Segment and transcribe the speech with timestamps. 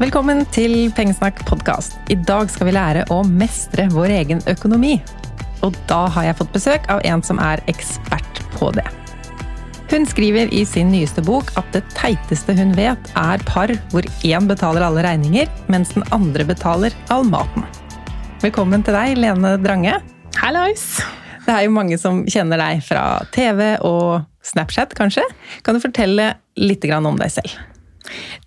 [0.00, 1.98] Velkommen til Pengesnakk podkast.
[2.08, 4.94] I dag skal vi lære å mestre vår egen økonomi.
[5.60, 8.86] Og da har jeg fått besøk av en som er ekspert på det.
[9.90, 14.48] Hun skriver i sin nyeste bok at det teiteste hun vet, er par hvor én
[14.48, 17.68] betaler alle regninger, mens den andre betaler all maten.
[18.40, 19.98] Velkommen til deg, Lene Drange.
[20.40, 20.86] Hallois!
[21.44, 23.04] Det er jo mange som kjenner deg fra
[23.36, 25.28] TV og Snapchat, kanskje.
[25.60, 27.69] Kan du fortelle litt om deg selv?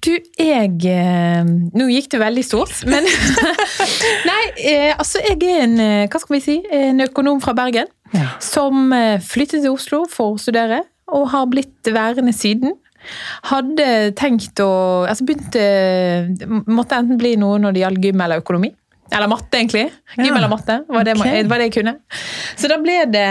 [0.03, 3.07] Du, jeg eh, Nå gikk det veldig stort, men
[4.29, 6.57] Nei, eh, altså jeg er en eh, Hva skal vi si?
[6.73, 7.89] En økonom fra Bergen.
[8.13, 8.35] Ja.
[8.43, 8.91] Som
[9.25, 12.75] flyttet til Oslo for å studere, og har blitt værende siden.
[13.49, 18.69] Hadde tenkt å Altså begynte Måtte enten bli noe når det gjaldt gym eller økonomi.
[19.13, 19.87] Eller matte, egentlig.
[20.15, 20.35] Gym ja.
[20.37, 21.43] eller matte var det, okay.
[21.49, 21.95] var det, jeg kunne.
[22.57, 23.27] Så da ble det,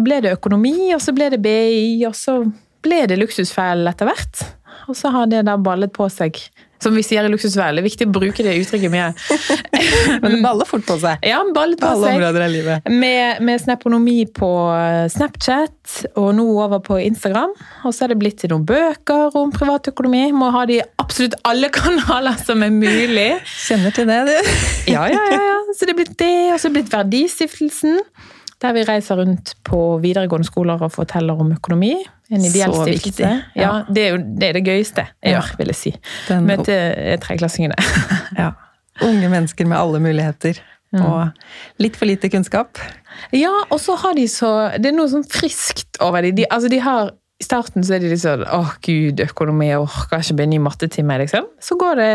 [0.00, 2.40] ble det økonomi, og så ble det BI, og så
[2.84, 4.44] ble det luksusfellen etter hvert.
[4.90, 6.38] Og så har det da ballet på seg.
[6.82, 7.78] Som vi sier i Luksusfellen.
[7.78, 9.12] Det er viktig å bruke det uttrykket mye.
[10.22, 11.22] Men det baller fort på seg.
[11.22, 12.18] Ja, ballet på, på seg.
[12.18, 12.88] i livet.
[12.90, 14.50] Med, med snaponomi på
[15.14, 17.54] Snapchat, og nå over på Instagram.
[17.86, 20.24] Og så er det blitt til noen bøker om privatøkonomi.
[20.34, 23.30] Må ha de absolutt alle kanaler som er mulig.
[23.68, 24.36] Kjenner til det, du.
[24.90, 25.58] ja, ja, ja, ja.
[25.78, 28.02] Så det er blitt det, og så er det blitt Verdistiftelsen.
[28.62, 31.94] Der vi reiser rundt på videregående skoler og forteller om økonomi.
[32.32, 33.28] En ideell stiftelse.
[33.28, 33.62] Ja.
[33.62, 35.94] ja, det, er jo, det er det gøyeste jeg gjør, vil jeg si.
[36.30, 36.46] Den...
[36.48, 36.76] Møte
[37.20, 37.76] treklassingene.
[38.40, 38.52] ja.
[39.04, 40.60] Unge mennesker med alle muligheter.
[40.92, 41.04] Mm.
[41.04, 42.80] Og litt for lite kunnskap.
[43.32, 46.36] Ja, og så har de så Det er noe sånn friskt over dem.
[46.36, 49.80] De, altså de har i starten så er de litt sånn åh gud, økonomi, jeg
[49.82, 51.48] orker ikke bli ny mattetime, liksom.
[51.62, 52.10] Så går det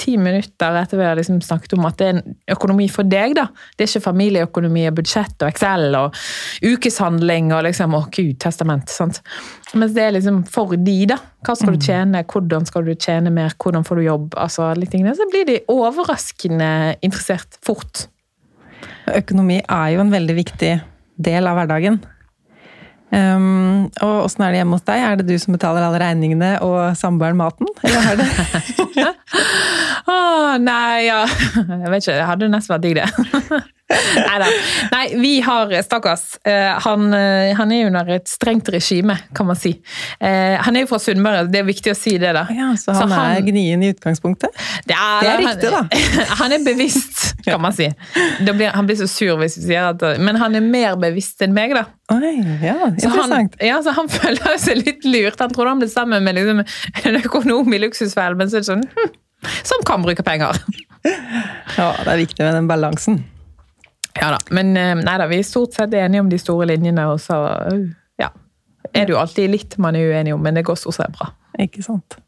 [0.00, 3.36] ti minutter etter vi har liksom snakket om at det er en økonomi for deg,
[3.38, 3.46] da.
[3.74, 6.18] Det er ikke familieøkonomi og budsjett og Excel og
[6.66, 8.90] ukeshandling og liksom åh gud, testament.
[8.90, 9.20] sant?
[9.78, 11.20] Mens det er liksom for de, da.
[11.44, 11.84] Hva skal du mm.
[11.86, 14.34] tjene, hvordan skal du tjene mer, hvordan får du jobb?
[14.40, 15.14] altså alle tingene.
[15.14, 18.08] Så blir de overraskende interessert fort.
[19.14, 20.72] Økonomi er jo en veldig viktig
[21.24, 22.00] del av hverdagen.
[23.14, 25.02] Um, og åssen er det hjemme hos deg?
[25.04, 27.68] Er det du som betaler alle regningene og samboeren maten?
[27.86, 29.06] Eller er det
[30.10, 31.20] oh, Nei, ja
[31.84, 32.16] Jeg vet ikke.
[32.18, 33.62] Det hadde nesten vært digg, det.
[34.16, 34.46] Neida.
[34.92, 36.38] Nei vi har Stakkars.
[36.44, 39.74] Eh, han, eh, han, er under et strengt regime, kan man si.
[40.20, 42.46] Eh, han er jo fra Sunnmøre, det er viktig å si det, da.
[42.54, 44.56] Ja, så han, så han er gnien i utgangspunktet?
[44.88, 45.82] Det er, det er riktig, da.
[46.40, 47.86] Han er bevisst, kan man si.
[48.44, 51.54] Blir, han blir så sur hvis du sier at Men han er mer bevisst enn
[51.56, 51.84] meg, da.
[52.12, 52.34] Oi,
[52.64, 52.90] ja.
[53.00, 55.40] Så han, ja, så han føler seg litt lurt.
[55.40, 56.64] Han trodde han ble sammen med liksom,
[57.04, 59.14] en økonom i luksusfellen, men så er det sånn hm,
[59.62, 60.58] Som kan bruke penger.
[61.04, 63.22] Ja, det er viktig med den balansen.
[64.20, 67.06] Ja da, men eh, nei da, vi er stort sett enige om de store linjene,
[67.10, 67.38] og så
[68.20, 68.30] ja,
[68.92, 71.32] er det jo alltid litt man er uenig om, men det går stort sett bra.
[71.62, 72.18] Ikke sant.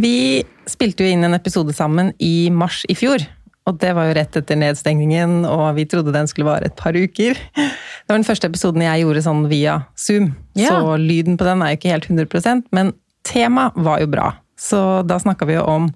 [0.00, 3.22] Vi spilte jo inn en episode sammen i mars i fjor.
[3.70, 6.96] Og det var jo rett etter nedstengningen, og vi trodde den skulle vare et par
[6.98, 7.38] uker.
[7.54, 10.72] Det var den første episoden jeg gjorde sånn via Zoom, ja.
[10.72, 12.90] så lyden på den er jo ikke helt 100% men
[13.22, 14.32] temaet var jo bra.
[14.58, 15.86] Så da snakka vi jo om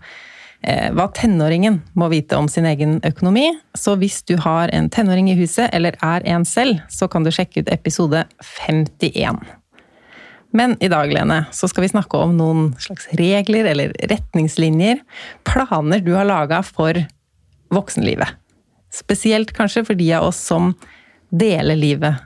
[0.67, 3.53] hva tenåringen må vite om sin egen økonomi.
[3.79, 7.31] Så hvis du har en tenåring i huset, eller er en selv, så kan du
[7.31, 8.25] sjekke ut episode
[8.67, 9.39] 51.
[10.57, 15.03] Men i dag, Lene, så skal vi snakke om noen slags regler eller retningslinjer,
[15.45, 16.99] planer du har laga for
[17.75, 18.39] voksenlivet.
[18.95, 20.73] Spesielt kanskje for de av oss som
[21.31, 22.23] deler livet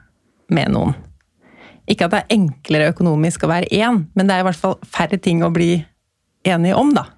[0.53, 0.95] med noen.
[1.91, 4.77] Ikke at det er enklere økonomisk å være én, men det er i hvert fall
[4.87, 5.73] færre ting å bli
[6.47, 7.09] enige om, da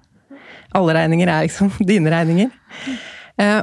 [0.77, 2.49] alle regninger er liksom dine regninger.
[3.41, 3.61] Eh,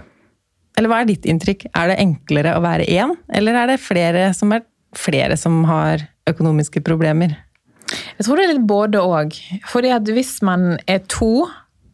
[0.79, 1.61] eller hva er ditt inntrykk?
[1.77, 4.63] Er det enklere å være én, eller er det flere som, er,
[4.97, 5.97] flere som har
[6.31, 7.31] økonomiske problemer?
[7.91, 9.31] Jeg tror det er litt både òg.
[9.69, 11.33] Fordi hvis man er to,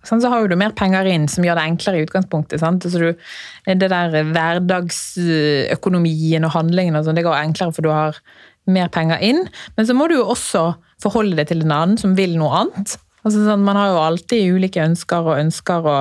[0.07, 2.63] så har du mer penger inn, som gjør det enklere i utgangspunktet.
[2.63, 3.09] Altså du,
[3.67, 8.13] det der hverdagsøkonomien og handlingen og sånn, det går enklere, for du har
[8.71, 9.41] mer penger inn.
[9.79, 10.63] Men så må du jo også
[11.03, 12.91] forholde deg til en annen som vil noe annet.
[13.27, 15.95] Altså, sånn, man har jo alltid ulike ønsker og ønsker å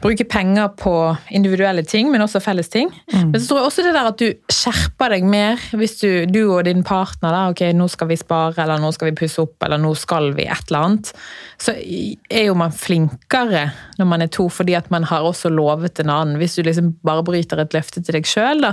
[0.00, 0.94] bruke penger på
[1.36, 2.88] individuelle ting, men også felles ting.
[3.12, 3.34] Mm.
[3.34, 6.40] Men så tror jeg også det der at du skjerper deg mer hvis du, du
[6.46, 9.58] og din partner da, ok, nå skal vi spare, eller nå skal vi pusse opp,
[9.66, 11.12] eller nå skal vi et eller annet.
[11.60, 13.66] Så er jo man flinkere
[13.98, 16.40] når man er to, fordi at man har også lovet en annen.
[16.40, 18.64] Hvis du liksom bare bryter et løfte til deg sjøl,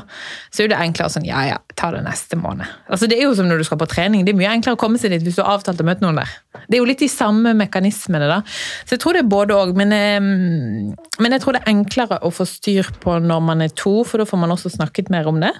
[0.53, 2.69] så er det enklere sånn ja ja, ta det neste måned.
[2.87, 4.23] Altså Det er jo som når du skal på trening.
[4.23, 6.21] Det er mye enklere å komme seg dit hvis du har avtalt å møte noen
[6.21, 6.31] der.
[6.69, 8.39] Det er jo litt de samme mekanismene, da.
[8.85, 9.75] Så jeg tror det er både òg.
[9.77, 9.91] Men,
[11.19, 14.21] men, jeg tror det er enklere å få styr på når man er to, for
[14.21, 15.53] da får man også snakket mer om det.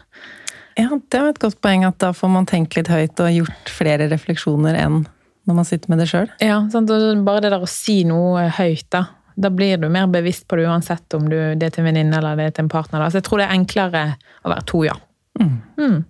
[0.75, 3.69] Ja, det er et godt poeng at da får man tenkt litt høyt og gjort
[3.71, 5.05] flere refleksjoner enn
[5.45, 6.31] når man sitter med det sjøl.
[6.41, 6.89] Ja, sant?
[7.25, 9.05] bare det der å si noe høyt, da.
[9.35, 12.17] Da blir du mer bevisst på det uansett om du, det er til en venninne
[12.17, 13.03] eller det er til en partner.
[13.03, 13.11] Da.
[13.11, 14.03] Så jeg tror det er enklere
[14.41, 14.95] å være to, ja.
[15.39, 16.03] Mm.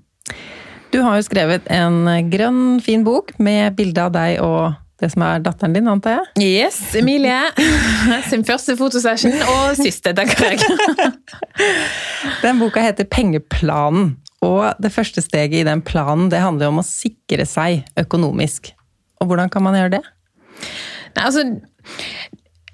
[0.93, 5.25] Du har jo skrevet en grønn, fin bok med bilde av deg og det som
[5.27, 6.43] er datteren din, antar jeg?
[6.45, 7.41] Yes, Emilie.
[8.29, 11.11] Sin første fotosession, og siste, tenker jeg.
[12.45, 14.13] Den boka heter Pengeplanen.
[14.45, 18.73] Og det første steget i den planen det handler om å sikre seg økonomisk.
[19.19, 20.01] Og hvordan kan man gjøre det?
[21.15, 21.45] Nei, altså,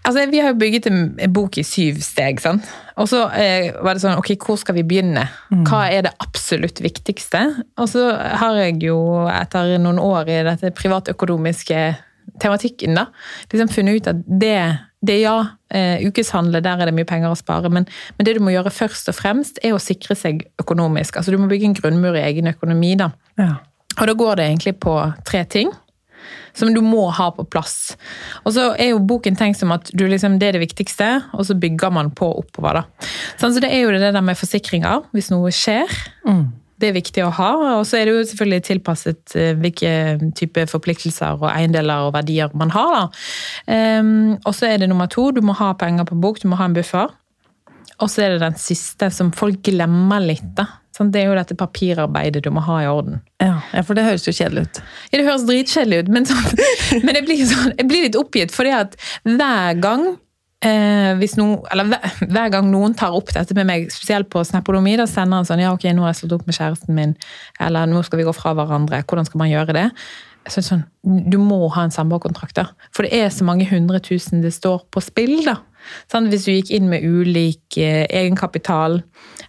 [0.03, 2.41] altså Vi har jo bygget en bok i syv steg.
[2.43, 2.67] sant?
[2.99, 5.23] Og så eh, var det sånn Ok, hvor skal vi begynne?
[5.69, 7.45] Hva er det absolutt viktigste?
[7.79, 8.99] Og så har jeg jo
[9.31, 11.81] etter noen år i dette privatøkonomiske
[12.41, 13.07] tematikken da,
[13.51, 14.55] liksom funnet ut at det,
[15.05, 15.35] det ja,
[15.73, 17.87] eh, ukeshandle, der er det mye penger å spare, men,
[18.17, 21.17] men, det du må gjøre først og fremst, er å sikre seg økonomisk.
[21.17, 22.95] Altså Du må bygge en grunnmur i egen økonomi.
[22.99, 23.11] da.
[23.39, 23.55] Ja.
[23.99, 24.95] Og da går det egentlig på
[25.27, 25.71] tre ting
[26.53, 27.95] som du må ha på plass.
[28.43, 31.55] Og så er jo boken tenkt som at liksom, det er det viktigste, og så
[31.57, 32.81] bygger man på oppover.
[32.81, 33.07] da.
[33.39, 35.91] Sånn, så det er jo det der med forsikringer, hvis noe skjer.
[36.27, 36.49] Mm.
[36.81, 37.51] Det er viktig å ha.
[37.77, 39.93] Og så er det jo selvfølgelig tilpasset eh, hvilke
[40.37, 43.11] type forpliktelser og eiendeler og verdier man har.
[43.69, 46.59] Um, og så er det nummer to, du må ha penger på bok, du må
[46.59, 47.13] ha en buffer.
[48.01, 50.47] Og så er det den siste, som folk glemmer litt.
[50.57, 50.67] da.
[50.97, 53.21] Sånn, det er jo dette papirarbeidet du må ha i orden.
[53.41, 54.81] Ja, for det høres jo kjedelig ut.
[55.11, 56.65] Ja, det høres dritkjedelig ut, men, sånn,
[57.05, 58.97] men jeg, blir sånn, jeg, blir litt oppgitt, fordi at
[59.27, 60.09] hver gang
[60.65, 64.97] eh, noen, eller hver, hver, gang noen tar opp dette med meg, spesielt på Snapodomi,
[64.99, 67.15] da sender han sånn ja, ok, nå har jeg slått opp med kjæresten min,
[67.61, 69.87] eller nå skal vi gå fra hverandre, hvordan skal man gjøre det?
[70.49, 72.63] Så sånn, du må ha en samboerkontrakt,
[72.95, 75.35] for det er så mange hundre tusen det står på spill.
[75.45, 75.59] da.
[76.11, 78.99] Sånn, hvis du gikk inn med ulik eh, egenkapital,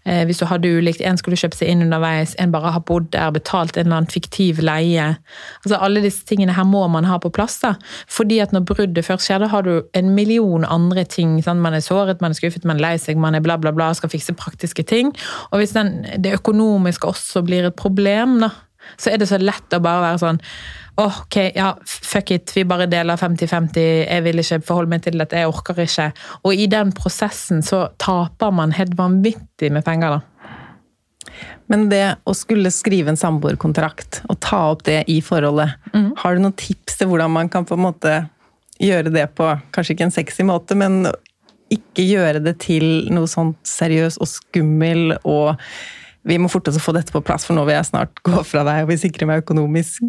[0.05, 3.11] eh, hvis du hadde ulikt En skulle kjøpe seg inn underveis, en bare har bodd
[3.15, 5.13] der, betalt en eller annen fiktiv leie.
[5.63, 7.61] Altså Alle disse tingene her må man ha på plass.
[7.63, 7.75] da,
[8.09, 11.39] fordi at når bruddet først skjer, da har du en million andre ting.
[11.43, 13.73] Sånn, Man er såret, man er skuffet, man er lei seg, man er bla, bla,
[13.73, 15.13] bla, skal fikse praktiske ting.
[15.51, 18.53] Og hvis den, det økonomiske også blir et problem, da,
[18.97, 20.41] så er det så lett å bare være sånn
[21.01, 25.17] oh, ok, ja, fuck it, vi bare deler 50-50, jeg vil ikke forholde meg til
[25.17, 26.11] dette, jeg orker ikke.
[26.45, 30.53] Og i den prosessen så taper man helt vanvittig med penger, da.
[31.73, 36.11] Men det å skulle skrive en samboerkontrakt og ta opp det i forholdet, mm.
[36.21, 38.17] har du noen tips til hvordan man kan på en måte
[38.83, 41.07] gjøre det på kanskje ikke en sexy måte, men
[41.73, 45.55] ikke gjøre det til noe sånt seriøs og skummel og
[46.29, 48.43] vi må forte oss å få dette på plass, for nå vil jeg snart gå
[48.47, 50.03] fra deg og vil sikre meg økonomisk.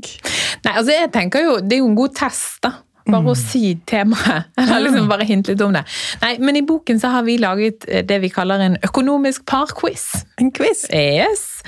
[0.63, 2.77] Nei, altså jeg tenker jo, Det er jo en god test, da.
[3.03, 3.31] Bare mm.
[3.33, 4.47] å si temaet.
[4.61, 5.83] Eller liksom bare hinte litt om det.
[6.21, 10.05] Nei, Men i boken så har vi laget eh, det vi kaller en økonomisk parquiz.
[10.39, 10.85] En quiz?
[10.93, 11.63] Yes.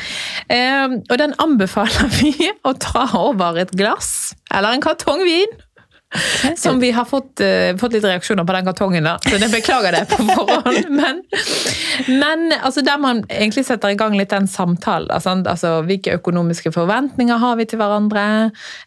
[0.48, 5.60] Um, og den anbefaler vi å ta over et glass eller en kartong vin.
[6.64, 9.16] Som vi har fått, uh, fått, litt reaksjoner på den kartongen, da.
[9.26, 10.90] Så det beklager det på forhånd.
[10.96, 11.22] Men,
[12.08, 15.10] men altså, der man egentlig setter i gang litt den samtalen.
[15.12, 18.26] Altså, altså, hvilke økonomiske forventninger har vi til hverandre?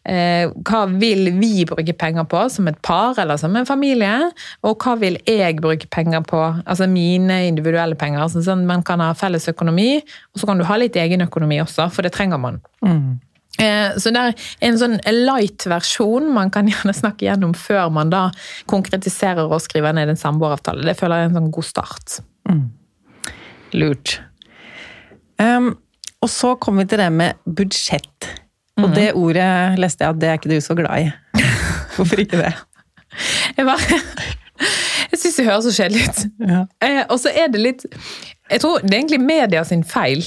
[0.09, 4.31] Eh, hva vil vi bruke penger på som et par eller som en familie?
[4.67, 6.43] Og hva vil jeg bruke penger på?
[6.65, 8.25] Altså mine individuelle penger.
[8.27, 9.99] Altså, sånn, man kan ha felles økonomi,
[10.35, 12.61] og så kan du ha litt egen økonomi også, for det trenger man.
[12.85, 13.19] Mm.
[13.59, 18.29] Eh, så det er en sånn light-versjon man kan gjerne snakke gjennom før man da
[18.71, 20.87] konkretiserer og skriver ned en samboeravtale.
[20.87, 22.19] Det føler jeg er en sånn god start.
[22.49, 22.65] Mm.
[23.79, 24.19] Lurt.
[25.43, 25.73] Um,
[26.23, 28.31] og så kommer vi til det med budsjett.
[28.79, 28.95] Og mm.
[28.95, 29.51] det ordet
[29.83, 31.43] leste jeg at det er ikke du så glad i.
[31.97, 32.55] Hvorfor ikke det?
[33.57, 34.01] Jeg bare
[35.09, 36.19] Jeg syns det høres så kjedelig ut.
[36.45, 36.65] Ja.
[36.85, 37.85] Eh, og så er det litt
[38.49, 40.25] Jeg tror det er egentlig media sin feil.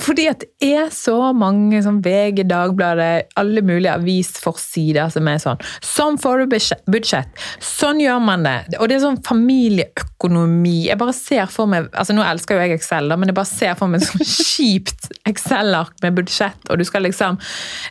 [0.00, 5.60] Fordi at det er så mange som VG, Dagbladet, alle mulige avisforsider som er sånn
[5.84, 6.56] Sånn får du
[6.92, 7.42] budsjett!
[7.62, 8.56] Sånn gjør man det!
[8.80, 10.86] Og det er sånn familieøkonomi.
[10.88, 13.76] Jeg bare ser for meg altså Nå elsker jo jeg Excel, men jeg bare ser
[13.78, 17.38] for meg sånn kjipt Excel-ark med budsjett, og du skal liksom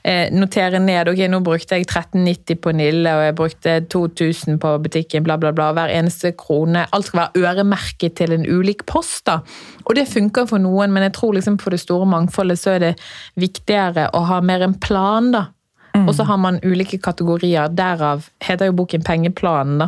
[0.08, 4.74] eh, notere ned Ok, nå brukte jeg 1390 på Nille, og jeg brukte 2000 på
[4.86, 5.72] butikken, bla, bla, bla.
[5.75, 6.86] Hver eneste krone.
[6.96, 9.41] Alt skal være øremerket til en ulik post, da.
[9.86, 12.84] Og det funker for noen, men jeg tror liksom for det store mangfoldet så er
[12.84, 12.94] det
[13.40, 15.48] viktigere å ha mer en plan, da.
[15.96, 16.10] Mm.
[16.10, 17.70] Og så har man ulike kategorier.
[17.72, 19.88] Derav heter jo boken Pengeplanen, da.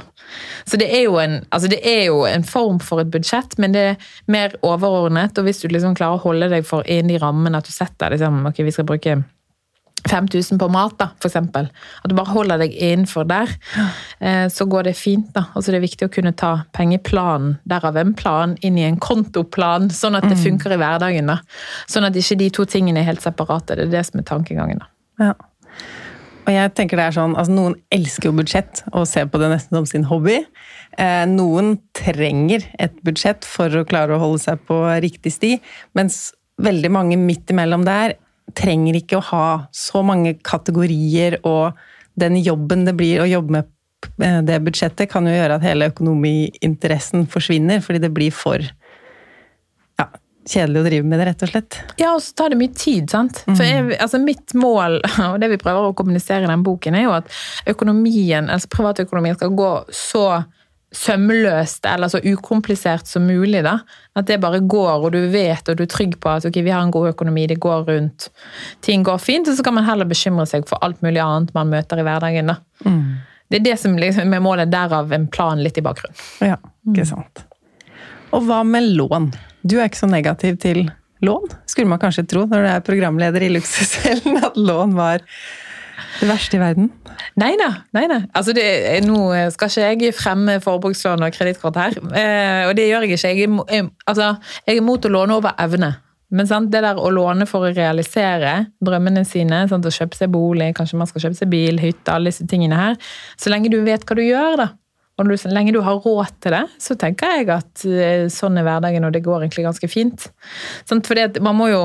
[0.65, 3.75] Så det er, jo en, altså det er jo en form for et budsjett, men
[3.75, 5.35] det er mer overordnet.
[5.37, 8.15] Og hvis du liksom klarer å holde deg for inn i rammen, at du setter
[8.15, 9.17] liksom, ok, vi skal bruke
[10.09, 11.35] 5000 på mat, da, f.eks.
[11.37, 13.51] At du bare holder deg innenfor der.
[14.19, 15.29] Eh, så går det fint.
[15.35, 15.47] da.
[15.53, 19.91] Altså Det er viktig å kunne ta pengeplanen, derav en plan, inn i en kontoplan,
[19.93, 20.43] sånn at det mm.
[20.45, 21.33] funker i hverdagen.
[21.33, 21.39] da.
[21.89, 23.77] Sånn at ikke de to tingene er helt separate.
[23.77, 24.83] Det er det som er tankegangen.
[24.83, 24.91] da.
[25.27, 25.33] Ja.
[26.47, 29.49] Og jeg tenker det er sånn, altså Noen elsker jo budsjett og ser på det
[29.51, 30.39] nesten som sin hobby.
[30.95, 35.57] Eh, noen trenger et budsjett for å klare å holde seg på riktig sti,
[35.97, 36.29] mens
[36.63, 38.15] veldig mange midt imellom der
[38.55, 41.77] trenger ikke å ha så mange kategorier, og
[42.19, 45.89] den jobben det blir å jobbe med eh, det budsjettet, kan jo gjøre at hele
[45.91, 50.07] økonomiinteressen forsvinner, fordi det blir for ja,
[50.47, 51.79] kjedelig å drive med det, rett og slett.
[51.99, 53.43] Ja, og så tar det mye tid, sant.
[53.49, 55.01] For jeg, altså mitt mål,
[55.31, 57.33] og det vi prøver å kommunisere i den boken, er jo at
[57.75, 60.27] økonomien, altså privatøkonomien skal gå så
[60.95, 63.63] sømløst eller så ukomplisert som mulig.
[63.63, 63.79] da.
[64.15, 66.73] At det bare går, og du vet og du er trygg på at ok, vi
[66.73, 68.29] har en god økonomi, det går rundt,
[68.81, 69.47] ting går fint.
[69.47, 72.53] Og så kan man heller bekymre seg for alt mulig annet man møter i hverdagen.
[72.53, 72.57] da.
[72.85, 73.17] Mm.
[73.49, 76.17] Det er det som liksom er målet, derav en plan litt i bakgrunnen.
[76.43, 77.45] Ja, ikke sant.
[78.35, 79.31] Og hva med lån?
[79.63, 80.89] Du er ikke så negativ til
[81.23, 85.23] lån, skulle man kanskje tro når du er programleder i Luksushellen at lån var
[86.21, 86.89] det verste i verden?
[87.39, 87.69] Nei da.
[87.95, 88.21] nei da.
[88.37, 88.65] Altså det,
[89.05, 89.19] nå
[89.53, 93.31] skal ikke jeg fremme forbrukslån og kredittkort her, eh, og det gjør jeg ikke.
[93.37, 95.95] Jeg altså, jeg er mot å låne over evne.
[96.27, 100.31] Men sant, det der å låne for å realisere drømmene sine, sant, å kjøpe seg
[100.33, 102.97] bolig, kanskje man skal kjøpe seg bil, hytte, alle disse tingene her,
[103.39, 104.67] så lenge du vet hva du gjør, da.
[105.17, 108.65] Og så lenge du har råd til det, så tenker jeg at eh, sånn er
[108.67, 110.27] hverdagen, og det går egentlig ganske fint.
[110.85, 111.81] Sånn, fordi man må jo,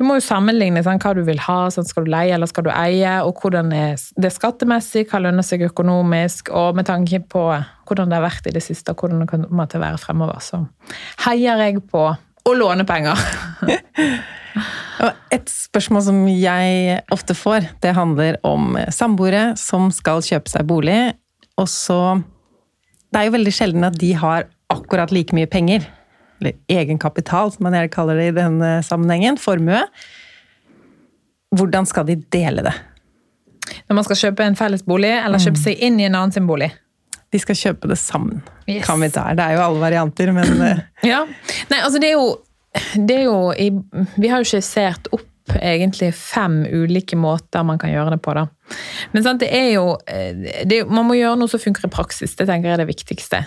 [0.00, 2.66] du må jo sammenligne sånn, hva du vil ha, sånn, skal du leie eller skal
[2.66, 7.46] du eie, og hvordan er det skattemessig, hva lønner seg økonomisk, og med tanke på
[7.86, 10.42] hvordan det har vært i det siste, og hvordan det kommer til å være fremover.
[10.42, 10.64] Så
[11.28, 12.08] heier jeg på
[12.46, 13.14] å låne penger.
[15.36, 21.00] Et spørsmål som jeg ofte får, det handler om samboere som skal kjøpe seg bolig,
[21.60, 22.00] og så
[23.16, 25.86] Det er jo veldig sjelden at de har akkurat like mye penger.
[26.36, 29.38] Eller egenkapital, som man gjerne kaller det i denne sammenhengen.
[29.40, 29.78] Formue.
[31.56, 32.74] Hvordan skal de dele det?
[33.88, 36.44] Når man skal kjøpe en felles bolig, eller kjøpe seg inn i en annen sin
[36.44, 36.68] bolig.
[37.32, 38.42] De skal kjøpe det sammen.
[38.68, 38.84] Yes.
[38.84, 39.40] Kan vi ta her.
[39.40, 41.22] Det er jo alle varianter, men eh, Ja.
[41.72, 42.28] Nei, altså det er jo,
[43.00, 43.70] det er jo i,
[44.20, 48.36] Vi har jo skissert opp egentlig fem ulike måter man kan gjøre det på.
[48.36, 48.44] da.
[49.12, 52.34] Men sant, det er jo eh, det, Man må gjøre noe som funker i praksis.
[52.38, 53.42] Det tenker jeg er det viktigste.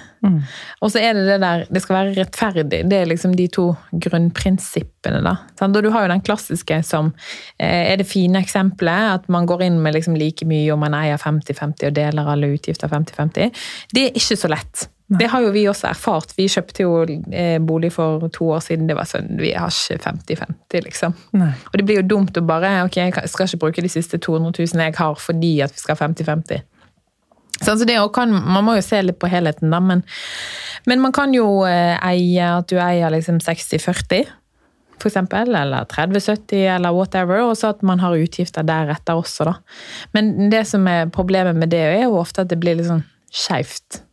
[0.82, 2.84] Og så er det det der Det skal være rettferdig.
[2.90, 5.24] Det er liksom de to grunnprinsippene.
[5.26, 5.36] da.
[5.60, 5.76] Sant?
[5.76, 7.14] Og du har jo den klassiske som
[7.58, 9.20] eh, er det fine eksempelet.
[9.20, 12.54] At man går inn med liksom like mye og man eier 50-50 og deler alle
[12.56, 13.68] utgifter 50-50.
[13.94, 14.90] Det er ikke så lett.
[15.10, 16.36] Det har jo vi også erfart.
[16.38, 16.92] Vi kjøpte jo
[17.34, 18.86] eh, bolig for to år siden.
[18.90, 21.16] Det var sånn, Vi har ikke 50-50, liksom.
[21.40, 21.50] Nei.
[21.72, 24.54] Og det blir jo dumt å bare ok, jeg skal ikke bruke de siste 200
[24.54, 26.66] 000 jeg har fordi at vi skal ha 50-50.
[27.60, 29.82] Sånn, så det kan, Man må jo se litt på helheten, da.
[29.84, 30.04] Men,
[30.88, 34.30] men man kan jo eh, eie at du eier liksom 60-40,
[35.00, 35.56] for eksempel.
[35.56, 37.44] Eller 30-70, eller whatever.
[37.48, 39.58] Og så at man har utgifter deretter også, da.
[40.16, 43.06] Men det som er problemet med det, er jo ofte at det blir litt sånn
[43.30, 44.04] skeivt.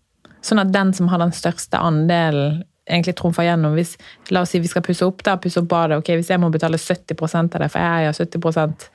[0.44, 3.74] Sånn at den som har den største andelen, egentlig trumfer gjennom.
[3.76, 3.94] Hvis,
[4.30, 5.98] la oss si vi skal pusse opp da, pusse opp badet.
[6.00, 8.86] ok, Hvis jeg må betale 70 av det, for jeg eier 70%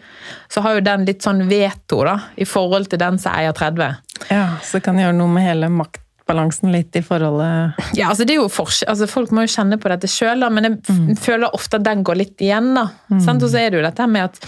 [0.51, 4.29] så har jo den litt sånn veto da, i forhold til den som eier 30
[4.29, 8.43] ja, så kan gjøre noe med hele maktbalansen litt i forholdet Ja, altså det er
[8.43, 11.15] jo forskjell, altså Folk må jo kjenne på dette sjøl, men jeg mm.
[11.19, 12.73] føler ofte at den går litt igjen.
[12.77, 12.87] da.
[13.23, 13.43] Sant?
[13.43, 14.45] Og så er det jo dette med at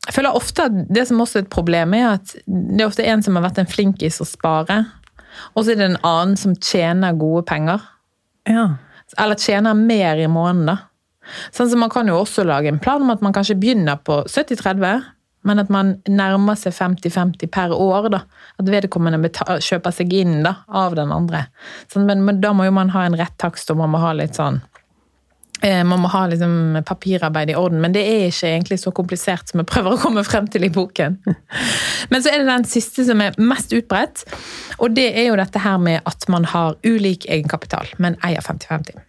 [0.00, 3.04] jeg føler ofte at Det som også er et problem, er at det er ofte
[3.04, 4.82] en som har vært en flinkis å spare,
[5.54, 7.82] og så er det en annen som tjener gode penger.
[8.48, 8.66] Ja.
[9.18, 10.76] Eller tjener mer i måneden, da.
[11.54, 14.22] Sånn, så man kan jo også lage en plan om at man kanskje begynner på
[14.26, 15.04] 70-30,
[15.46, 18.10] men at man nærmer seg 50-50 per år.
[18.12, 18.22] da.
[18.60, 19.30] At vedkommende
[19.62, 21.46] kjøper seg inn da, av den andre.
[21.92, 24.12] Sånn, men, men da må jo man ha en rett takst, og man må ha
[24.16, 24.60] litt sånn
[25.62, 29.60] man må ha liksom papirarbeid i orden, men det er ikke egentlig så komplisert som
[29.60, 31.18] vi prøver å komme frem til i boken.
[32.10, 34.24] Men så er det den siste som er mest utbredt,
[34.80, 39.02] og det er jo dette her med at man har ulik egenkapital, men eier 50-50.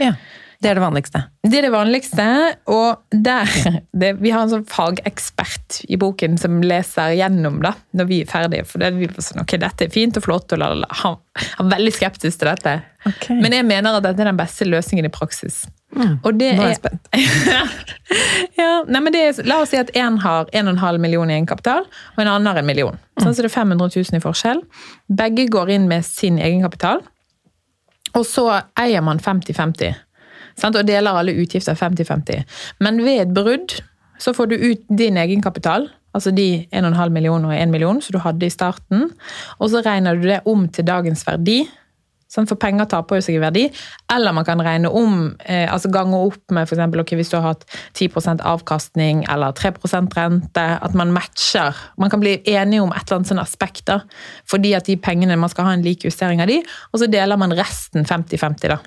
[0.00, 0.14] ja.
[0.60, 1.22] Det er det vanligste.
[1.40, 2.24] Det er det vanligste,
[2.68, 3.48] og der
[4.00, 8.28] det, Vi har en sånn fagekspert i boken som leser gjennom da, når vi er
[8.28, 8.66] ferdige.
[8.68, 10.98] For det, vi var sånn, ok, dette er fint og flott, og la, la, la.
[11.00, 11.16] Han,
[11.56, 12.76] han er veldig skeptisk til dette.
[13.08, 13.40] Okay.
[13.40, 15.62] Men jeg mener at dette er den beste løsningen i praksis.
[15.98, 17.08] Og det Nå er jeg spent.
[18.60, 21.86] ja, nei, men det er, La oss si at én har 1,5 million i egenkapital,
[22.14, 22.98] og en annen har en million.
[23.18, 24.62] Sånn, så det er 500 000 i forskjell.
[25.20, 27.02] Begge går inn med sin egenkapital,
[28.14, 28.46] og så
[28.78, 29.98] eier man 50-50.
[30.66, 32.44] Og deler alle utgifter 50-50.
[32.84, 33.78] Men ved et brudd
[34.20, 38.20] så får du ut din egenkapital, altså de 1,5 millioner og 1 million som du
[38.20, 39.08] hadde i starten,
[39.58, 41.62] og så regner du det om til dagens verdi?
[42.30, 43.64] For penger taper jo seg i verdi.
[44.14, 46.84] Eller man kan regne om, eh, altså gange opp med f.eks.
[47.02, 47.66] Okay, hvis du har hatt
[47.98, 50.66] 10% avkastning eller 3% rente.
[50.80, 51.76] At man matcher.
[51.98, 53.86] Man kan bli enige om et eller annet sånn aspekt.
[53.90, 54.00] da,
[54.50, 56.60] Fordi at de pengene, man skal ha en lik justering av de,
[56.92, 58.68] og så deler man resten 50-50.
[58.68, 58.80] da.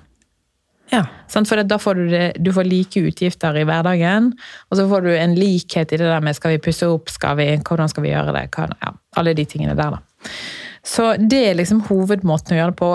[0.93, 1.03] Ja.
[1.31, 1.49] Sant?
[1.49, 4.33] For da får du, det, du får like utgifter i hverdagen,
[4.69, 7.39] og så får du en likhet i det der med skal vi pusse opp, skal
[7.39, 9.97] vi, hvordan skal vi gjøre det, Hva, ja, alle de tingene der.
[9.97, 10.29] da.
[10.85, 12.89] Så det er liksom hovedmåten å gjøre det på.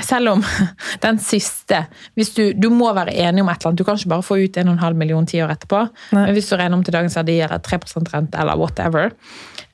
[0.00, 0.42] Selv om
[1.04, 3.78] den siste du, du, må være enig om et eller annet.
[3.78, 5.84] Du kan ikke bare få ut 1,5 million ti år etterpå.
[6.16, 6.24] Nei.
[6.24, 7.80] Men hvis du regner om til dagens verdi eller 3
[8.10, 9.14] rente eller whatever,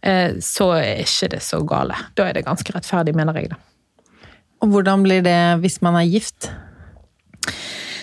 [0.02, 1.96] eh, så er ikke det så gale.
[2.18, 3.54] Da er det ganske rettferdig, mener jeg.
[3.54, 3.60] da.
[4.64, 6.50] Og hvordan blir det hvis man er gift?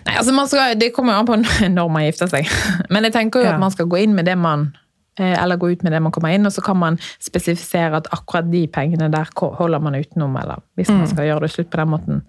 [0.04, 2.50] Nei, altså skal, Det kommer jo an på når man gifter seg.
[2.94, 3.54] Men jeg tenker jo ja.
[3.54, 4.83] at man skal gå inn med det man Eh,
[5.20, 8.48] eller gå ut med det man kommer inn, og så kan man spesifisere at akkurat
[8.52, 11.12] de pengene der holder man utenom, eller hvis man mm.
[11.12, 12.24] skal gjøre det slutt på den måten.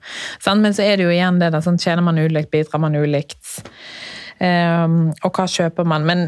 [0.46, 3.62] Men så er det jo igjen det der, sånn, tjener man ulikt, bidrar man ulikt,
[4.40, 6.04] um, og hva kjøper man?
[6.08, 6.26] Men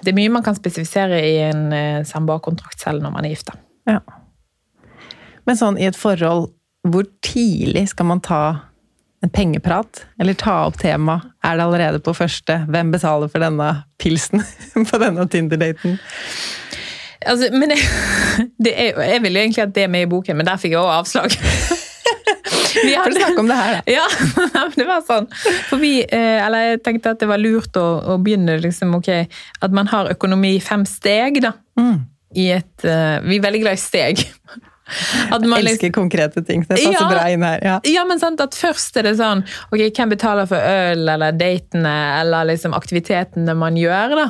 [0.00, 3.52] det er mye man kan spesifisere i en uh, samboerkontrakt selv når man er gift.
[3.88, 4.00] Ja.
[5.48, 6.50] Men sånn i et forhold,
[6.88, 8.42] hvor tidlig skal man ta
[9.22, 11.18] en pengeprat, eller ta opp tema?
[11.44, 12.60] Er det allerede på første?
[12.70, 14.44] Hvem betaler for denne pilsen
[14.90, 15.98] på denne Tinder-daten?
[17.26, 17.82] Altså, men jeg,
[18.74, 21.38] er, jeg ville egentlig hatt det med i boken, men der fikk jeg også avslag.
[22.78, 23.80] Vi hadde, snakket snakke om det her, da.
[23.90, 25.26] Ja, det var sånn.
[25.66, 29.26] For vi, eh, eller jeg tenkte at det var lurt å, å begynne liksom, okay,
[29.64, 31.54] At man har økonomi i fem steg, da.
[31.80, 32.04] Mm.
[32.38, 34.22] I et, uh, vi er veldig glad i steg.
[35.30, 36.64] Man Elsker liksom, konkrete ting.
[36.64, 37.62] Det passer ja, bra inn her.
[37.64, 37.78] Ja.
[37.84, 41.94] ja, men sant, at først er det sånn ok, Hvem betaler for øl eller datene
[42.20, 44.16] eller liksom aktivitetene man gjør?
[44.18, 44.28] da?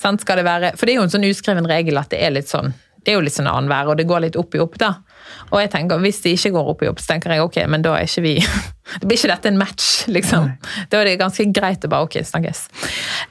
[0.00, 2.34] Sant, skal det være, For det er jo en sånn uskreven regel at det er
[2.36, 4.78] litt sånn det er jo litt sånn annenhver, og det går litt opp i opp,
[4.80, 4.94] da.
[5.50, 7.84] Og jeg tenker, Hvis de ikke går opp i jobb, så tenker jeg ok, men
[7.84, 8.34] da er ikke vi
[9.00, 10.50] Det blir ikke dette en match, liksom.
[10.92, 12.66] Da er det ganske greit å bare ok, snakkes.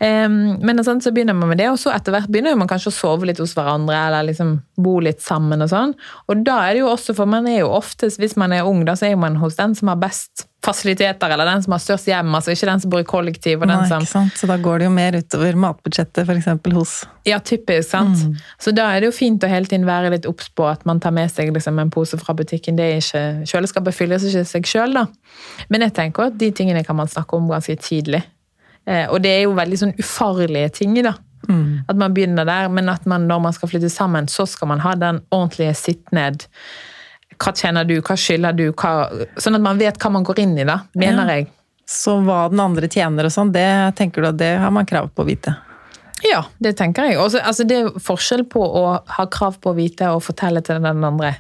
[0.02, 2.90] Um, men sånn, så begynner man med det, og så etter hvert begynner man kanskje
[2.90, 5.94] å sove litt hos hverandre, eller liksom bo litt sammen og sånn.
[6.26, 8.82] Og da er det jo også, for man er jo oftest, hvis man er ung,
[8.90, 12.08] da så er man hos den som har best fasiliteter, eller den som har størst
[12.08, 13.62] hjem, altså ikke den som bor i kollektiv.
[13.62, 14.04] og den Nei, som...
[14.06, 14.38] ikke sant?
[14.40, 16.48] Så da går det jo mer utover matbudsjettet, f.eks.
[16.78, 16.94] hos
[17.28, 17.90] Ja, typisk.
[17.90, 18.22] sant?
[18.24, 18.38] Mm.
[18.64, 21.02] Så da er det jo fint å hele tiden være litt obs på at man
[21.04, 22.80] tar med seg liksom, en pose fra butikken.
[22.80, 25.06] det er ikke, Kjøleskapet fylles ikke seg sjøl, da.
[25.70, 28.24] Men jeg tenker at de tingene kan man snakke om ganske tidlig.
[28.88, 31.18] Eh, og det er jo veldig sånn ufarlige ting, da.
[31.50, 31.84] Mm.
[31.92, 34.80] At man begynner der, men at man når man skal flytte sammen, så skal man
[34.84, 36.48] ha den ordentlige sitt-ned
[37.44, 38.70] hva tjener du, hva skylder du?
[38.72, 38.94] Hva,
[39.42, 41.38] sånn at man vet hva man går inn i, da, mener ja.
[41.42, 41.52] jeg.
[41.90, 43.68] Så hva den andre tjener og sånn, det
[44.00, 45.56] tenker du at det har man krav på å vite?
[46.24, 47.20] Ja, det tenker jeg.
[47.20, 48.84] Også, altså, det er forskjell på å
[49.18, 51.34] ha krav på å vite og fortelle til den andre.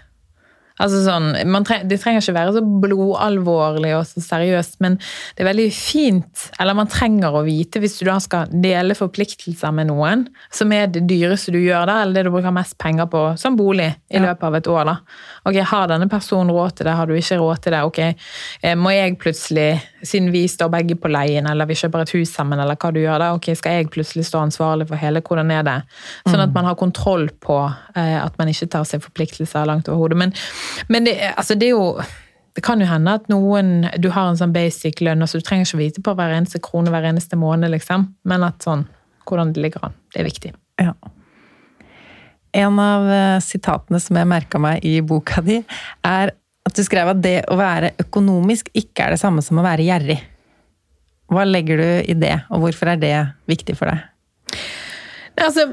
[0.82, 1.28] Altså sånn,
[1.68, 6.48] tre, det trenger ikke være så blodalvorlig og så seriøst, men det er veldig fint,
[6.58, 10.90] eller man trenger å vite hvis du da skal dele forpliktelser med noen, som er
[10.90, 14.22] det dyreste du gjør da, eller det du bruker mest penger på som bolig i
[14.24, 14.90] løpet av et år.
[14.90, 14.96] da.
[15.46, 17.84] Ok, Har denne personen råd til det, har du ikke råd til det?
[17.84, 18.00] ok,
[18.64, 19.70] eh, Må jeg plutselig,
[20.02, 23.00] siden vi står begge på leien, eller vi kjøper et hus sammen, eller hva du
[23.04, 25.78] gjør da, ok, skal jeg plutselig stå ansvarlig for hele, hvordan er det?
[26.26, 26.58] Sånn at mm.
[26.58, 27.62] man har kontroll på
[27.94, 30.18] eh, at man ikke tar seg forpliktelser langt over hodet.
[30.18, 30.36] Men
[30.88, 31.88] men det, altså det er jo
[32.54, 35.66] det kan jo hende at noen Du har en sånn basic lønn, så du trenger
[35.66, 38.12] ikke vite på hver eneste krone hver eneste måned, liksom.
[38.30, 38.86] Men at sånn
[39.24, 39.94] Hvordan det ligger an.
[40.12, 40.50] Det er viktig.
[40.82, 40.92] Ja.
[42.54, 45.62] En av eh, sitatene som jeg merka meg i boka di,
[46.04, 46.34] er
[46.68, 49.86] at du skrev at det å være økonomisk ikke er det samme som å være
[49.88, 50.20] gjerrig.
[51.32, 53.14] Hva legger du i det, og hvorfor er det
[53.48, 54.60] viktig for deg?
[55.40, 55.66] Altså,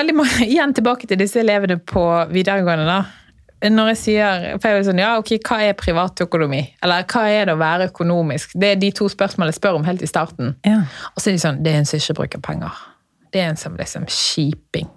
[0.00, 2.88] veldig mange, Igjen tilbake til disse elevene på videregående.
[2.88, 3.25] da
[3.64, 6.60] når jeg sier jeg sånn, ja, ok, Hva er privatøkonomi?
[6.84, 8.52] Eller hva er det å være økonomisk?
[8.54, 10.54] Det er de to spørsmålene jeg spør om helt i starten.
[10.66, 10.82] Ja.
[11.14, 12.84] Og så er de sånn Det er en som ikke bruker penger.
[13.32, 14.90] Det er en som liksom kjiping.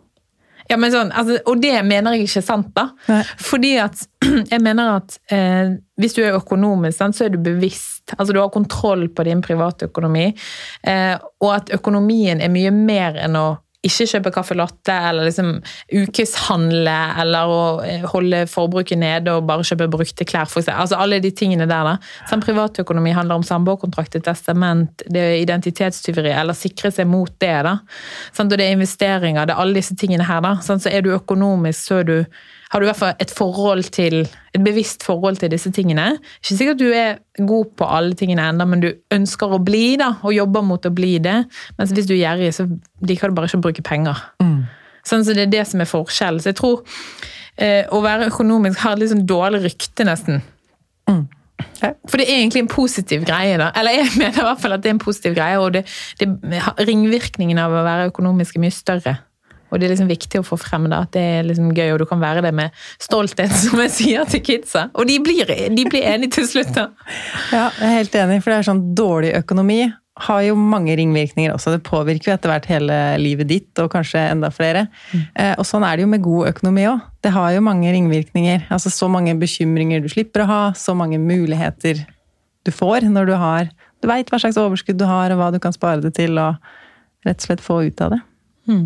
[0.69, 2.89] Ja, men sånn, altså, og det mener jeg ikke er sant, da.
[3.09, 3.23] Nei.
[3.41, 4.03] Fordi at
[4.53, 8.13] jeg mener at eh, hvis du er økonomisk, så er du bevisst.
[8.17, 10.27] Altså du har kontroll på din privatøkonomi.
[10.85, 13.47] Eh, og at økonomien er mye mer enn å
[13.85, 15.53] ikke kjøpe caffè latte eller liksom
[15.95, 20.49] ukeshandle eller å eh, holde forbruket nede og bare kjøpe brukte klær.
[20.51, 21.87] For altså alle de tingene der.
[21.87, 21.95] da.
[22.27, 27.55] Sånn Privatøkonomi handler om samboerkontrakt, testament, det er identitetstyveri eller sikre seg mot det.
[27.69, 27.77] da.
[28.35, 30.43] Sånn, og det er investeringer, det er alle disse tingene her.
[30.43, 30.57] da.
[30.65, 32.17] Sånn, så er du økonomisk, så er du
[32.69, 34.21] har du i hvert fall et forhold til,
[34.53, 36.11] et bevisst forhold til disse tingene.
[36.43, 40.11] Ikke sikkert du er god på alle tingene ennå, men du ønsker å bli da,
[40.21, 41.39] og jobber mot å bli det.
[41.79, 42.67] Mens hvis du er gjerrig, så
[43.01, 44.21] liker du bare ikke å bruke penger.
[44.43, 44.61] Mm.
[45.07, 46.43] Sånn, så Det er det som er forskjellen.
[46.43, 46.83] Så jeg tror
[47.57, 50.43] eh, å være økonomisk har et litt sånn dårlig rykte, nesten.
[51.79, 53.71] For det er egentlig en positiv greie, da.
[53.79, 55.85] Eller jeg mener i hvert fall at det er en positiv greie, og det,
[56.21, 59.15] det, ringvirkningen av å være økonomisk er mye større.
[59.69, 62.01] Og det er liksom viktig å få frem da, at det er liksom gøy, og
[62.01, 64.89] du kan være det med stolthet, som jeg sier til kidsa.
[64.95, 66.89] Og de blir, de blir enige til slutt, da.
[67.55, 69.83] Ja, jeg er helt enig, for det er sånn dårlig økonomi
[70.19, 71.73] har jo mange ringvirkninger også.
[71.75, 74.87] Det påvirker jo etter hvert hele livet ditt, og kanskje enda flere.
[75.13, 75.21] Mm.
[75.33, 77.05] Eh, og sånn er det jo med god økonomi òg.
[77.23, 78.67] Det har jo mange ringvirkninger.
[78.73, 82.03] Altså så mange bekymringer du slipper å ha, så mange muligheter
[82.67, 85.57] du får når du har Du veit hva slags overskudd du har, og hva du
[85.59, 86.55] kan spare det til, og
[87.27, 88.19] rett og slett få ut av det.
[88.71, 88.85] Mm.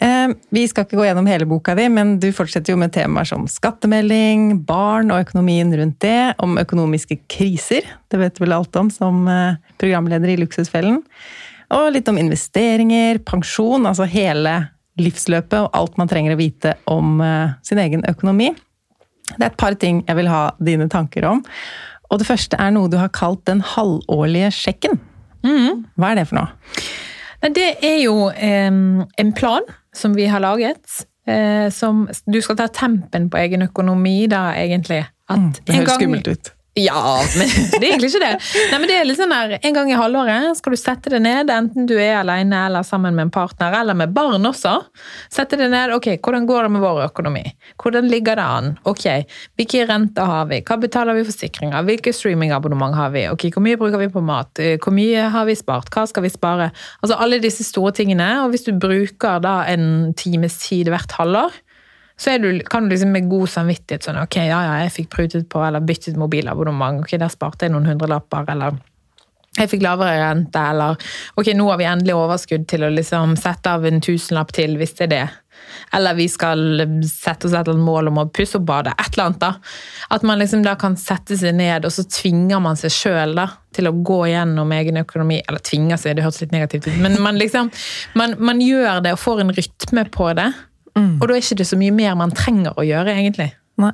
[0.00, 3.28] Eh, vi skal ikke gå gjennom hele boka di, men du fortsetter jo med temaer
[3.28, 8.76] som skattemelding, barn og økonomien rundt det, om økonomiske kriser, det vet du vel alt
[8.80, 11.02] om som eh, programleder i Luksusfellen,
[11.76, 14.54] og litt om investeringer, pensjon, altså hele
[15.00, 18.48] livsløpet og alt man trenger å vite om eh, sin egen økonomi.
[19.34, 21.44] Det er et par ting jeg vil ha dine tanker om.
[22.10, 24.96] Og det første er noe du har kalt den halvårlige sjekken.
[25.46, 25.84] Mm.
[26.00, 27.52] Hva er det for noe?
[27.54, 31.06] Det er jo en plan som vi har laget.
[31.26, 35.04] Eh, som du skal ta tempen på egen økonomi, da, egentlig.
[35.30, 36.52] At mm, det høres skummelt ut.
[36.80, 38.32] Ja, men det er egentlig ikke det.
[38.70, 41.22] Nei, men det er litt sånn der, En gang i halvåret skal du sette deg
[41.24, 44.76] ned, enten du er alene eller sammen med en partner, eller med barn også.
[45.32, 45.94] Sette deg ned.
[45.96, 47.44] Ok, hvordan går det med vår økonomi?
[47.80, 48.72] Hvordan ligger det an?
[48.88, 49.06] Ok,
[49.58, 50.60] Hvilke renter har vi?
[50.66, 51.84] Hva betaler vi for sikringer?
[51.86, 53.26] Hvilke streamingabonnement har vi?
[53.32, 54.60] Ok, Hvor mye bruker vi på mat?
[54.80, 55.90] Hvor mye har vi spart?
[55.92, 56.70] Hva skal vi spare?
[57.02, 58.28] Altså Alle disse store tingene.
[58.44, 61.58] Og hvis du bruker da en times tid hvert halvår,
[62.20, 65.46] så du, kan du liksom med god samvittighet sånn Ok, ja, ja, jeg fikk prutet
[65.48, 67.00] på eller byttet mobilabonnement.
[67.00, 68.44] Ok, der sparte jeg noen hundrelapper.
[68.52, 68.76] Eller
[69.56, 70.60] jeg fikk lavere rente.
[70.60, 71.00] Eller
[71.40, 74.92] ok, nå har vi endelig overskudd til å liksom sette av en tusenlapp til, hvis
[74.98, 75.24] det er det.
[75.96, 78.94] Eller vi skal sette oss et eller annet mål om å pusse opp badet.
[79.00, 79.52] Et eller annet, da.
[80.12, 83.40] At man liksom da kan sette seg ned, og så tvinger man seg sjøl
[83.76, 85.40] til å gå gjennom egen økonomi.
[85.48, 87.72] Eller tvinger seg, det hørtes litt negativt ut, men man liksom
[88.18, 90.50] man, man gjør det og får en rytme på det.
[90.98, 91.16] Mm.
[91.18, 93.50] Og da er ikke det så mye mer man trenger å gjøre, egentlig.
[93.80, 93.92] Nei.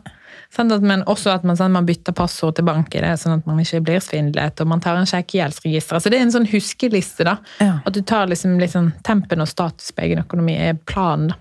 [0.53, 3.41] Sånn at, men også at man, sånn, man bytter passord til bank i det, sånn
[3.41, 4.61] at man ikke blir svindlet.
[4.63, 6.05] Og man tar en sjekk i gjeldsregisteret.
[6.05, 7.27] Så det er en sånn huskeliste.
[7.27, 7.81] da, ja.
[7.85, 11.35] At du tar liksom, liksom tempen og status på egen økonomi er planen.
[11.35, 11.41] da.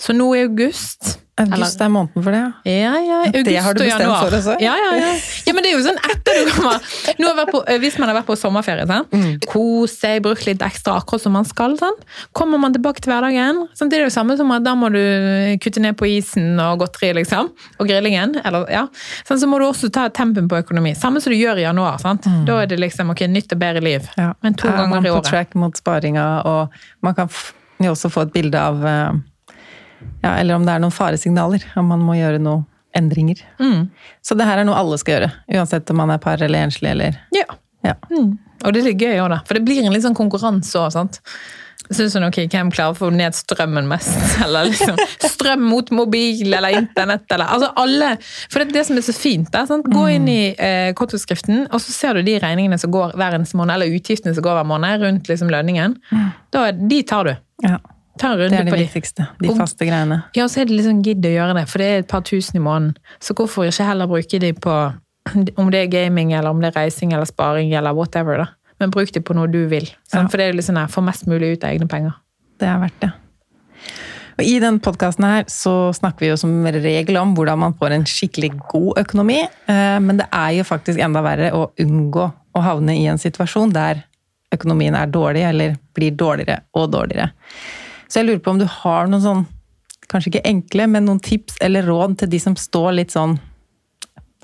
[0.00, 2.40] Så nå i august August er måneden for det,
[2.70, 2.90] ja.
[3.02, 4.52] ja, August det har du bestemt for også?
[4.62, 5.08] Ja, ja, ja.
[5.48, 8.28] ja, men det er jo sånn etter du kommer på, eh, Hvis man har vært
[8.28, 9.08] på sommerferie, sånn.
[9.10, 9.32] mm.
[9.50, 11.98] kos seg, brukt litt ekstra akkurat som man skal, sånn.
[12.38, 13.64] kommer man tilbake til hverdagen.
[13.74, 15.02] Sånn, det er jo samme som at da må du
[15.64, 17.50] kutte ned på isen og godteri, liksom.
[17.82, 18.38] Og grillingen.
[18.46, 18.86] Eller, ja.
[19.26, 20.94] Sånn, så må du også ta tempen på økonomi.
[20.94, 21.98] Samme som du gjør i januar.
[21.98, 22.30] sant?
[22.30, 22.46] Mm.
[22.46, 24.06] Da er det liksom ok, nytt og bedre liv.
[24.14, 25.18] Men to ganger i året.
[25.18, 27.30] Man på track mot sparinga, og man kan
[27.82, 29.22] jo også få et bilde av uh
[30.22, 32.64] ja, eller om det er noen faresignaler, om man må gjøre noen
[32.94, 33.40] endringer.
[33.58, 33.88] Mm.
[34.22, 36.92] Så det her er noe alle skal gjøre, uansett om man er par eller enslig
[36.94, 37.48] eller Ja.
[37.82, 37.96] ja.
[38.10, 38.36] Mm.
[38.64, 39.42] Og det er litt gøy òg, da.
[39.48, 41.20] For det blir en litt sånn konkurranse òg, sant.
[41.92, 44.14] Syns hun ok, hvem klarer å få ned strømmen mest?
[44.44, 48.96] Eller liksom strøm mot mobil eller internett eller Altså alle For det er det som
[48.96, 49.50] er så fint.
[49.52, 49.90] Da, sant?
[49.92, 53.58] Gå inn i eh, kontoskriften, og så ser du de regningene som går hver eneste
[53.60, 55.98] måned, eller utgiftene som går hver måned rundt liksom lønningen.
[56.08, 56.30] Mm.
[56.56, 57.34] Da, de tar du.
[57.66, 57.82] Ja.
[58.20, 59.26] Ta en runde det er det viktigste.
[59.42, 60.20] De og, faste greiene.
[60.38, 62.60] Ja, så er det liksom gidd å gjøre det, for det er et par tusen
[62.60, 62.94] i måneden.
[63.18, 64.76] Så hvorfor ikke heller bruke de på
[65.60, 68.44] om det er gaming, eller om det er reising eller sparing, eller whatever.
[68.44, 68.46] da.
[68.82, 69.88] Men bruk de på noe du vil.
[70.12, 70.24] Ja.
[70.26, 72.16] For det er liksom få mest mulig ut av egne penger.
[72.60, 73.12] Det er verdt det.
[74.34, 77.94] Og I denne podkasten her så snakker vi jo som regel om hvordan man får
[77.94, 82.62] en skikkelig god økonomi, eh, men det er jo faktisk enda verre å unngå å
[82.62, 84.02] havne i en situasjon der
[84.54, 87.30] økonomien er dårlig, eller blir dårligere og dårligere.
[88.14, 89.40] Så jeg lurer på om du har noen sånn,
[90.06, 93.32] kanskje ikke enkle, men noen tips eller råd til de som står litt sånn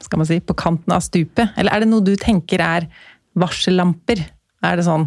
[0.03, 1.53] skal man si, på kanten av stupet?
[1.55, 2.89] Eller er det noe du tenker er
[3.39, 4.25] varsellamper?
[4.67, 5.07] Er det sånn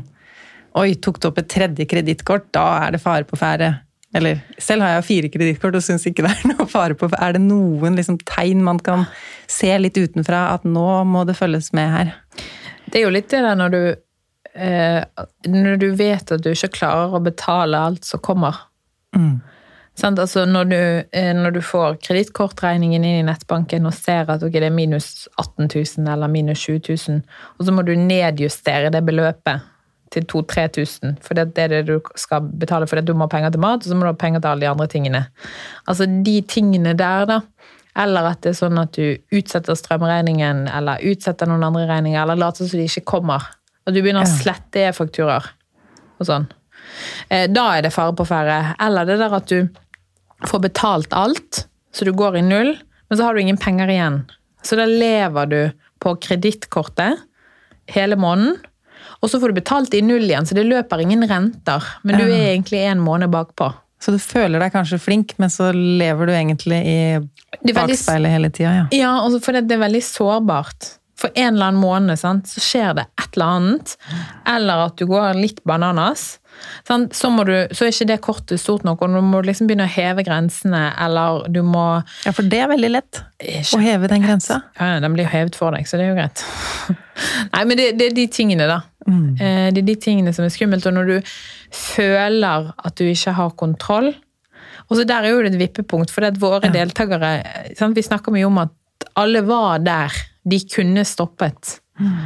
[0.80, 2.48] Oi, tok du opp et tredje kredittkort?
[2.56, 3.68] Da er det fare på ferde.
[4.16, 7.12] Eller selv har jeg fire kredittkort og syns ikke det er noe fare på.
[7.14, 9.04] Er det noen liksom, tegn man kan
[9.52, 12.16] se litt utenfra at nå må det følges med her?
[12.88, 13.82] Det er jo litt det der når du
[14.54, 18.60] Når du vet at du ikke klarer å betale alt som kommer.
[19.18, 19.40] Mm.
[20.02, 20.80] Altså når, du,
[21.14, 25.28] eh, når, du, får kredittkortregningen inn i nettbanken og ser at okay, det er minus
[25.38, 27.22] 18 000 eller minus 20 000,
[27.60, 29.70] og så må du nedjustere det beløpet
[30.14, 33.62] til 2000-3000, for det er det du skal betale fordi du må ha penger til
[33.62, 35.24] mat, og så må du ha penger til alle de andre tingene.
[35.88, 37.40] Altså de tingene der, da.
[37.98, 42.42] Eller at det er sånn at du utsetter strømregningen, eller utsetter noen andre regninger, eller
[42.42, 43.46] later som de ikke kommer.
[43.84, 45.50] Og du begynner å slette e-fakturaer
[46.20, 46.48] og sånn.
[47.30, 48.58] Eh, da er det fare på ferde.
[48.84, 49.68] Eller det der at du
[50.48, 52.74] får betalt alt, så du går i null,
[53.10, 54.24] men så har du ingen penger igjen.
[54.64, 55.60] Så da lever du
[56.04, 57.20] på kredittkortet
[57.92, 58.58] hele måneden.
[59.24, 61.84] Og så får du betalt i null igjen, så det løper ingen renter.
[62.04, 63.70] Men du er egentlig en måned bakpå.
[64.04, 68.74] Så du føler deg kanskje flink, men så lever du egentlig i bakspeilet hele tida,
[68.82, 68.88] ja.
[68.92, 70.90] Ja, altså for det er veldig sårbart.
[71.24, 73.98] For en eller annen måned sant, så skjer det et eller annet.
[74.50, 76.34] Eller at du går litt bananas.
[76.88, 77.16] Sant?
[77.16, 79.88] Så, må du, så er ikke det kortet stort nok, og du må liksom begynne
[79.88, 81.86] å heve grensene, eller du må
[82.26, 83.22] Ja, for det er veldig lett
[83.74, 84.60] å heve den grensa.
[84.78, 86.44] Ja, ja, den blir hevet for deg, så det er jo greit.
[87.54, 88.82] Nei, men det, det er de tingene, da.
[89.08, 89.32] Mm.
[89.40, 90.86] Det er de tingene som er skummelt.
[90.90, 91.34] Og når du
[91.76, 94.14] føler at du ikke har kontroll
[94.88, 97.34] Og så der er jo det et vippepunkt, for det at våre deltakere
[97.80, 97.96] sant?
[97.96, 100.16] Vi snakker mye om at alle var der.
[100.44, 101.80] De kunne stoppet.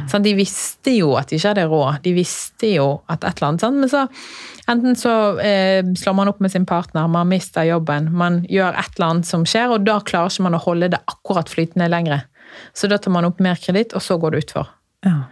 [0.08, 0.24] Sant?
[0.24, 2.00] De visste jo at de ikke hadde råd.
[2.04, 3.62] De visste jo at et eller annet.
[3.62, 3.78] Sant?
[3.82, 4.04] Men så
[4.72, 5.12] enten så
[5.44, 9.28] eh, slår man opp med sin partner, man mister jobben, man gjør et eller annet
[9.28, 12.26] som skjer, og da klarer ikke man å holde det akkurat flytende lenger.
[12.76, 14.70] Så da tar man opp mer kreditt, og så går det utfor.
[15.06, 15.22] Ja.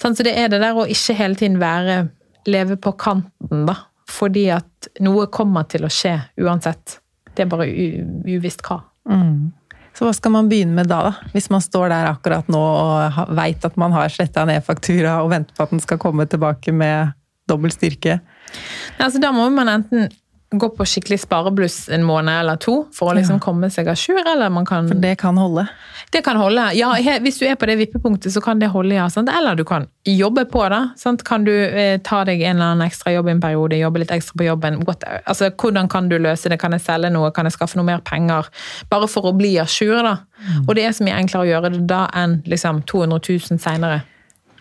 [0.00, 2.02] Sånn, så det er det der å ikke hele tiden være
[2.48, 3.78] leve på kanten, da.
[4.10, 6.98] Fordi at noe kommer til å skje uansett.
[7.30, 7.68] Det er bare
[8.26, 8.82] uvisst hva.
[10.00, 11.28] Så hva skal man begynne med da, da?
[11.34, 15.28] Hvis man står der akkurat nå og veit at man har sletta ned faktura og
[15.28, 17.12] venter på at den skal komme tilbake med
[17.44, 18.16] dobbel styrke?
[18.96, 20.08] Altså, da må man enten
[20.50, 24.18] gå på skikkelig sparebluss en måned eller to for å liksom komme seg à jour,
[24.66, 25.66] kan For det kan holde.
[26.10, 26.64] Det kan holde.
[26.74, 26.90] Ja,
[27.22, 29.06] hvis du er på det vippepunktet, så kan det holde, ja.
[29.10, 29.30] Sant?
[29.30, 30.80] Eller du kan jobbe på det.
[30.98, 31.22] Sant?
[31.24, 34.10] Kan du eh, ta deg en eller annen ekstra jobb i en periode, jobbe litt
[34.10, 34.82] ekstra på jobben?
[34.88, 36.58] What, altså, hvordan kan du løse det?
[36.58, 37.30] Kan jeg selge noe?
[37.36, 38.50] Kan jeg skaffe noe mer penger?
[38.90, 40.16] Bare for å bli à jour, da.
[40.66, 44.02] Og det er så mye enklere å gjøre det da enn liksom 200 000 seinere.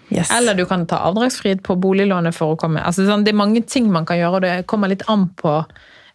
[0.09, 0.31] Yes.
[0.33, 3.61] Eller du kan ta avdragsfrihet på boliglånet for å komme altså, sånn, Det er mange
[3.69, 5.59] ting man kan gjøre, og det kommer litt an på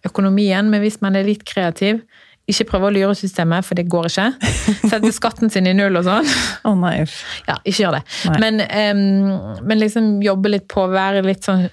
[0.05, 0.71] økonomien.
[0.71, 2.03] Men hvis man er litt kreativ,
[2.51, 4.27] ikke prøve å lure systemet, for det går ikke.
[4.91, 6.33] Sette skatten sin i null og sånn.
[6.69, 6.97] Å nei.
[7.49, 8.03] Ja, ikke gjør det.
[8.43, 11.69] Men, um, men liksom jobbe litt på å være litt sånn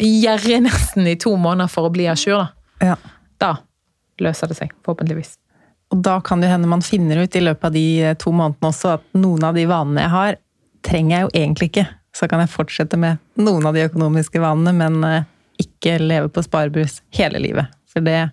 [0.00, 2.92] gjerrig nesten i to måneder for å bli à jour, da.
[2.92, 2.96] Ja.
[3.40, 3.52] Da
[4.22, 5.36] løser det seg, forhåpentligvis.
[5.94, 8.72] Og da kan det hende man finner ut i løpet av de eh, to månedene
[8.72, 10.38] også at noen av de vanene jeg har,
[10.86, 11.86] trenger jeg jo egentlig ikke.
[12.16, 15.26] Så kan jeg fortsette med noen av de økonomiske vanene, men eh,
[15.60, 17.76] ikke leve på sparebrus hele livet.
[17.92, 18.28] For det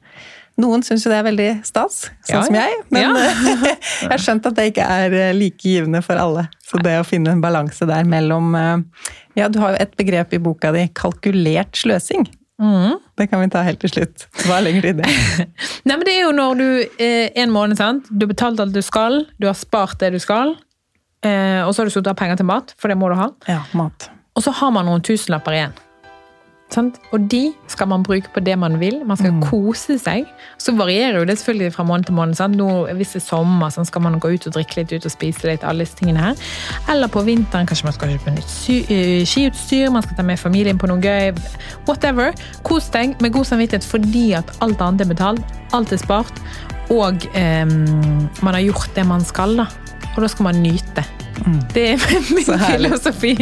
[0.62, 1.96] Noen syns jo det er veldig stas,
[2.28, 2.74] sånn Ja, som jeg.
[2.94, 3.16] Men
[3.66, 6.44] jeg har skjønt at det ikke er eh, like givende for alle.
[6.62, 9.08] Så det å finne en balanse der mellom eh,
[9.40, 12.28] Ja, du har jo et begrep i boka di, kalkulert sløsing.
[12.62, 13.00] Mm.
[13.18, 14.28] Det kan vi ta helt til slutt.
[14.46, 15.10] Hva legger du i det?
[15.90, 16.68] Nei, men det er jo når du
[17.02, 18.14] en måned, sant?
[18.14, 20.54] Du har betalt alt du skal, du har spart det du skal,
[21.24, 23.30] og så har du satt av penger til mat, for det må du ha.
[23.48, 24.10] Ja, mat.
[24.36, 25.76] Og så har man noen tusenlapper igjen.
[26.74, 26.98] Sant?
[27.14, 29.02] Og de skal man bruke på det man vil.
[29.06, 30.26] Man skal kose seg.
[30.62, 32.40] Så varierer jo det selvfølgelig fra måned til måned.
[32.58, 35.14] Nå, hvis det er sommer, så skal man gå ut og drikke litt, ut og
[35.14, 36.42] spise litt, alle disse tingene her.
[36.90, 38.56] Eller på vinteren kanskje man skal kjøpe nytt
[38.90, 41.34] eh, skiutstyr, man skal ta med familien på noe gøy.
[41.86, 42.34] Whatever.
[42.66, 46.42] Kos deg med god samvittighet fordi at alt annet er betalt, alt er spart,
[46.94, 49.70] og eh, man har gjort det man skal, da.
[50.14, 51.06] Og da skal man nyte.
[51.74, 53.34] Det er min Så filosofi.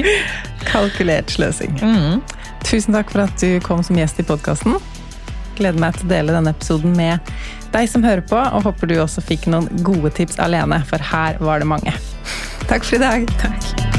[0.65, 1.75] Kalkulert sløsing.
[1.83, 2.21] Mm.
[2.63, 4.77] Tusen takk for at du kom som gjest i podkasten.
[5.59, 7.33] Gleder meg til å dele denne episoden med
[7.71, 11.39] deg som hører på, og håper du også fikk noen gode tips alene, for her
[11.43, 11.95] var det mange.
[12.67, 13.31] Takk for i dag.
[13.41, 13.90] Takk.